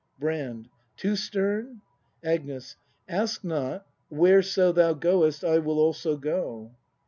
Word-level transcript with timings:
Brand. 0.17 0.67
Too 0.97 1.15
stern? 1.15 1.81
Agnes. 2.23 2.75
Ask 3.07 3.43
not; 3.43 3.85
whereso 4.09 4.71
Thou 4.71 4.93
goest, 4.95 5.43
I 5.45 5.59
will 5.59 5.77
also 5.77 6.17
go! 6.17 6.71